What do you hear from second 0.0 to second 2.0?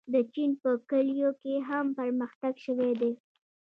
د چین په کلیو کې هم